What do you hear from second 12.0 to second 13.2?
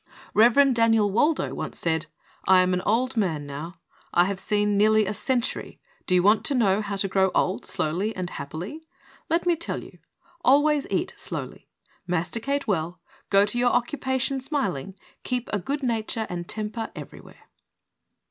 masticate well,